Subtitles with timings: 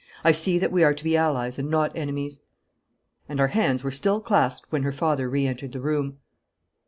[0.23, 2.41] 'I see that we are to be allies and not enemies.'
[3.29, 6.17] And our hands were still clasped when her father re entered the room.